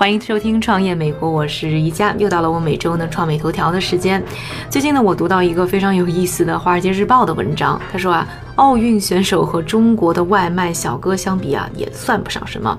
[0.00, 4.24] 欢迎收听《创业美国》，我是宜佳，又到了我每周呢创美头条的时间。
[4.70, 8.26] 最近呢，我读到一个非常有意思的《华尔街日报》的文章，他说啊，
[8.60, 12.78] 奥运选手和中国的外卖小哥相比啊，也算不上什么。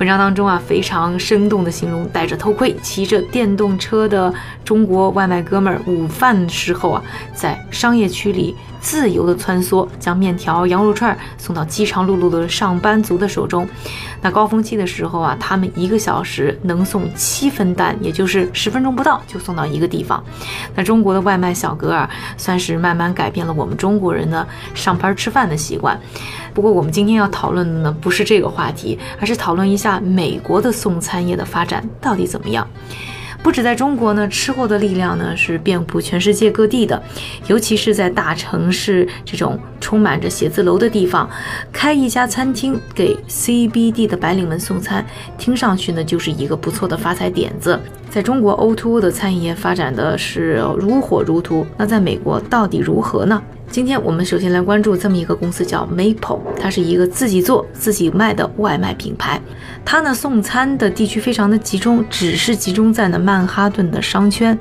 [0.00, 4.34] 文章当中啊，非常生动的形容戴着头盔、骑着电动车的
[4.64, 7.02] 中国外卖哥们儿，午饭时候啊，
[7.32, 13.68] 在商业区里自由的穿梭，将面条、羊肉串送到饥肠辘辘的上班族的手中。
[14.22, 20.22] 那高峰期的时候啊，他们一个小时能送七分单，也就是十分钟不到就送到一个地方。
[20.74, 26.00] 那中国的外卖小哥啊，算是慢慢改变了我们中国人的上班吃饭的习惯。
[26.54, 32.66] 不过我们今天要讨论的呢，不是这个话题，而是讨论一下美国的送餐业的发展到底怎么样。
[33.42, 37.02] 不止在中国呢，吃货的力量呢是遍布全世界各地的，
[37.48, 41.28] 尤其是在大城市这种充满着写字楼的地方，
[41.72, 45.04] 开一家餐厅给 CBD 的白领们送餐，
[45.38, 47.78] 听上去呢就是一个不错的发财点子。
[48.10, 53.40] 在中国，O2O 的餐饮业发展的是如火如荼，那在美国到底如何呢？
[53.70, 59.40] 今天我们首先来关注这么一个公司，叫 Maple，它是一个自己做自己卖的外卖品牌。
[59.84, 64.58] 它呢送餐的地区非常的集中，只是集中在呢曼哈顿的商圈。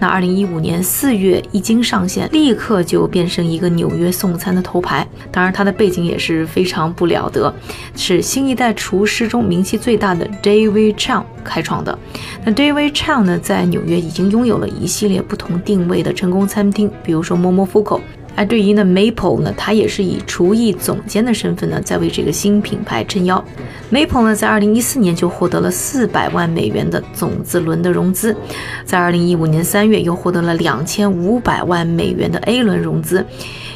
[0.00, 5.06] 那二零一五年四月一经上线，立刻就变成一个纽约送餐的头牌。
[5.30, 7.54] 当然，它的背景也是非常不了得，
[7.94, 11.98] 是新一代厨师中名气最大的 David Chang 开创的。
[12.44, 18.00] 那 David Chang 呢，在纽约已经拥有了一系列不同定位的成功餐厅，比如说 Momofuku。
[18.38, 23.44] 而对于呢，Maple 呢，他也是以厨艺总监的身份呢，在为这个新品牌撑腰。
[23.90, 28.36] Maple 呢，在二零一四年就获得了四百万美元的种子轮的融资，
[28.84, 33.26] 在二零一五年三月又获得了两千五百万美元的 A 轮融资。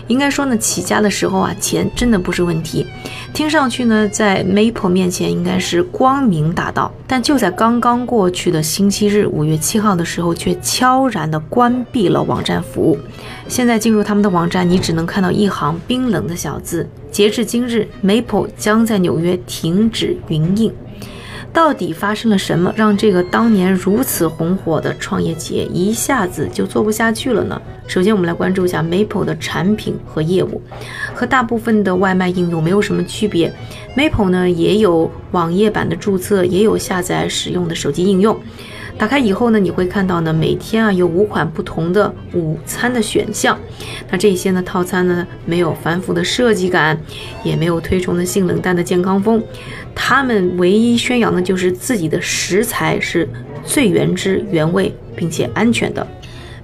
[0.09, 2.87] 应该说呢，起家的时候啊，钱真的不是问题。
[3.33, 12.99] 听上去呢，在 Maple 面前应该是光明大道，但就在刚刚过去的星期日，五月七号的时候，却悄然的关闭了网站服务。
[13.49, 20.71] 现在进入他们的网站，你只能看到一行冰冷的小字：截至今日，Maple 将在纽约停止营运。
[21.53, 27.61] 到底发生了什么，让这个当年如此红火的创业企业一下子就做不下去了呢？
[27.87, 30.63] 首先，我们来关注一下 Maple 的产品和业务，
[31.13, 33.53] 和大部分的外卖应用没有什么区别。
[33.95, 38.41] Maple 呢也有网页版的注册，也有下载使用的手机应用。
[38.99, 43.59] 打开以后呢，你会看到呢，每天啊有五款不同的午餐的选项。
[44.11, 46.97] 那这些呢套餐呢没有繁复的设计感，
[47.43, 49.43] 也没有推崇的性冷淡的健康风。
[49.95, 53.29] 他们唯一宣扬的就是自己的食材是
[53.65, 56.07] 最原汁原味并且安全的。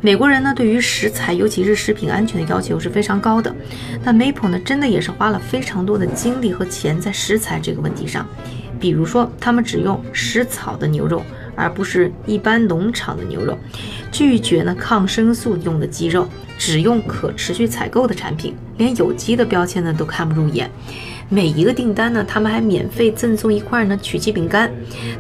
[0.01, 3.53] 美国人呢对于食材，尤其是食品安全的要求是非常高的。
[4.05, 8.25] 那 Maple 呢真的也是花了非常多的精力和钱在食材这个问题上。
[8.79, 11.21] 比如说，他们只用食草的牛肉。
[11.59, 13.59] 而不是一般农场的牛肉，
[14.13, 20.71] 拒绝呢抗生素用的鸡肉，只用可持续采购的产品，连有机的标签呢都看不入眼。
[21.31, 24.71] 每一个订单呢，他们还免费赠送一块呢曲奇饼干。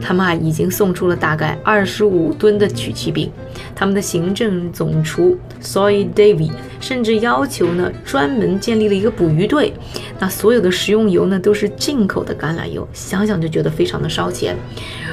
[0.00, 3.30] 他们啊已经送出了大概二十五吨的曲奇饼。
[3.74, 6.52] 他们的行政总厨 Soy David
[6.88, 9.74] 甚至要求呢专门建立了一个捕鱼队。
[10.18, 14.56] 那所有的食用油呢都是进口的橄榄油，想想就觉得非常的烧钱。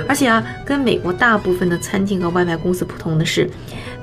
[0.07, 3.49] 而且啊，跟美国大部分的餐厅和外卖公司不同的是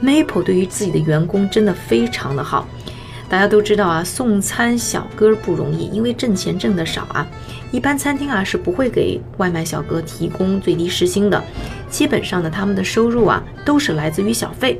[0.02, 2.68] ，Maple 对于自己的员工真的非常的好。
[3.26, 7.26] 大家都知道啊，送餐小哥不容易，因为挣钱挣得少啊。
[7.70, 11.42] 一般餐厅啊是不会给外卖小哥提供最低时薪的，
[11.88, 14.78] 基本上呢，他们的收入啊都是来自于小费。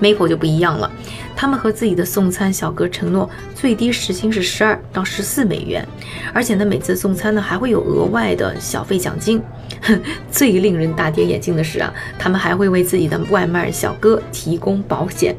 [0.00, 0.90] Maple 就不一样了，
[1.36, 5.86] 他们和自己的送餐小哥承诺最低时薪是十二到十四美元，
[6.32, 9.42] 而且呢，每次送餐呢还会有额外的小费奖金。
[10.30, 15.34] 最令人大跌眼镜的是啊，他们还会为自己的外卖小哥提供保险。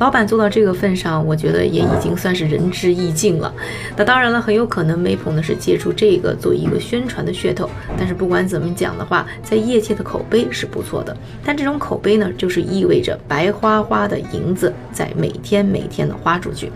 [0.00, 3.54] 老板做到这个份上，我觉得也已经算是仁至义尽了。
[3.94, 7.68] 那当然了，很有可能 Maple 呢是借助这个做一个宣传的噱头。
[7.98, 11.14] 但是不管怎么讲的话，在业界的口碑是不错的。
[11.44, 16.72] 但这种口碑呢，就是意味着白花花的银子在每天每天的花出去，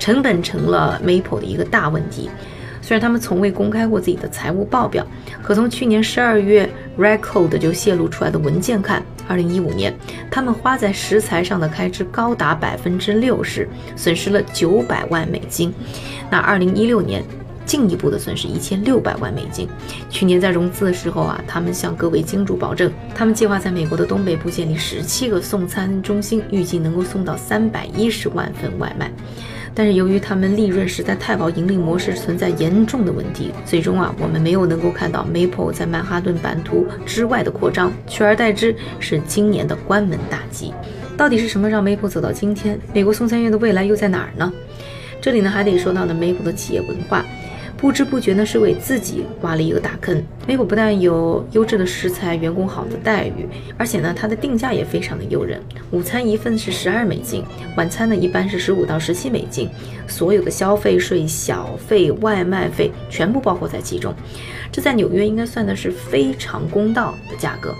[0.00, 2.28] 成本成了 Maple 的一个大问题。
[2.82, 5.06] 虽然他们从未公开过自己的财务报表，
[5.44, 6.68] 可从去年十二月
[6.98, 9.94] Record 就泄露出来的文件看，二零一五年
[10.30, 15.72] 他们花在食材上的开支高达百分之六十，损失了九百万美金。
[16.30, 17.22] 那二零一六年
[17.64, 19.68] 进一步的损失一千六百万美金。
[20.10, 29.10] 去年在融资的时候啊，他们向各位金主保证，他们计划在美国的东北部建立十七个送餐中心，预计能够送到三百一十万份外卖。
[29.76, 40.72] 但是由于他们利润实在太薄，盈利模式存在严重的问题，最终啊，我们没有能够看到 Maple 在曼哈顿版图之外的扩张，取而代之是今年的关门大吉。
[41.16, 42.78] 到底是什么让 Maple 走到今天？
[42.92, 44.52] 美国送餐业的未来又在哪儿呢？
[45.20, 47.24] 这里呢，还得说到呢 Maple 的企业文化。
[47.76, 50.22] 不知不觉呢，是为自己挖了一个大坑。
[50.46, 55.60] 美股不但有优质的食材、员工好的待遇，而且呢，它的定价也非常的诱人。
[55.90, 57.44] 午餐一份是十二美金，
[57.76, 59.68] 晚餐呢一般是十五到十七美金，
[60.06, 64.14] 所有的消费税、小费、外卖费全部包括在其中。
[64.72, 67.74] 这在纽约应该算的是非常公道的价格。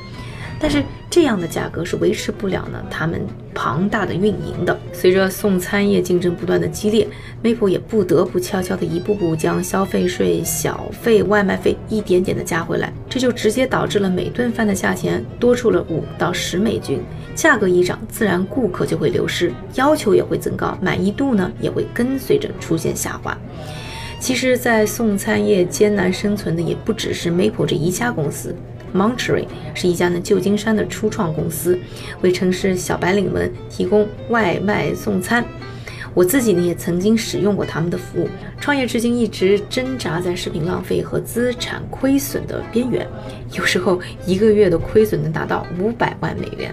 [0.61, 0.83] 但是
[1.15, 3.25] 这样的价格是维持不了呢，他们
[3.55, 4.77] 庞大的运营的。
[4.93, 7.07] 随着送餐业竞争不断的激烈
[7.41, 17.01] ，Maple 也不得不悄悄的一步步将消费税、小费、外卖费一点点的加回来，这就直接导致了每顿饭的价钱多出了五到十美金。
[17.37, 23.39] 价格一涨，自然顾客就会流失，要求也会增高，满意度呢也会跟随着出现下滑。
[24.19, 28.53] 其实，在送餐业艰难生存的也不只是 Maple 这一家公司。
[28.95, 31.79] Montry 是一家呢旧金山的初创公司，
[32.23, 35.45] 为城市小白领们提供外卖送餐。
[36.15, 38.29] 我自己呢也曾经使用过他们的服务。
[38.61, 43.05] 创业至今一直挣扎在食品浪费和资产亏损的边缘，
[43.53, 46.73] 有时候一个月的亏损能达到五百万美元。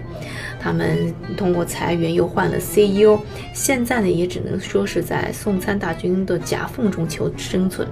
[0.59, 3.17] 他们通过裁员又换了 CEO，
[3.51, 7.87] 现在呢也只能说是在送餐大军的夹缝中求生存。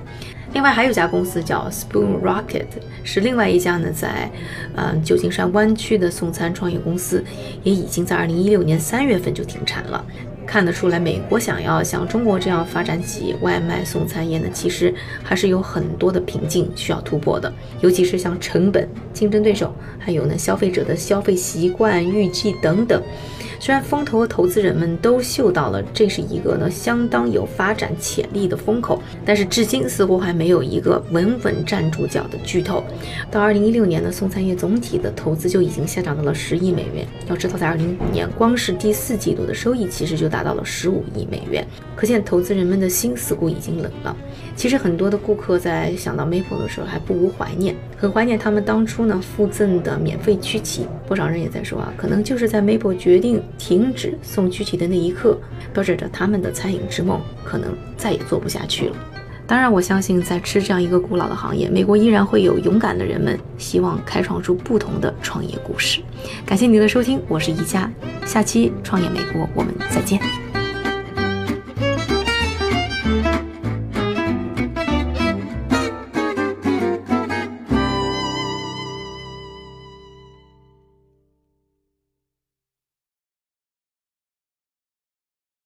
[0.54, 2.66] 另外还有一家公司叫 Spoon Rocket，
[3.04, 4.30] 是另外一家呢在，
[4.75, 7.24] 呃旧金山湾区的送餐创业公司，
[7.63, 10.04] 也已经在二零一六年三月份就停产了。
[10.48, 14.92] 看得出来，美国想要像中国这样发展起外卖送餐业呢，其实
[15.22, 23.00] 还是有很多的瓶颈需要突破的，尤其是像成本、竞争对手，还有呢消费者的消费习惯、预计等等。
[23.60, 32.84] 虽然风投和投资人们都嗅到了这是一个呢相当有发展潜力的风口，但是至今似乎还没有一个稳稳站住脚的巨头。
[33.30, 37.06] 到二零一六年呢，送餐业总体的投资就已经下降到了十亿美元。
[37.28, 44.16] 要知道，在二零一五年，光是第四季度的收益其实就达到了十五亿美元，可见投资人们的心似乎已经冷了。
[44.56, 50.88] 其实很多的顾客在想到 Maple 的时候，还不无怀念，很怀念他们当初呢附赠的免费曲奇。
[51.08, 55.38] 不少人也在说啊，可能就是在 Maple 决定停止送曲奇的那一刻，
[55.74, 58.96] 标志着他们的餐饮之梦可能再也做不下去了。
[59.48, 66.01] 当然，我相信在吃这样一个古老的行业，美国依然会有勇敢的人们，希望开创出不同的创业故事。
[66.46, 67.92] 感谢您的收听，我是宜家，
[68.25, 70.49] 下期创业美国我们再见。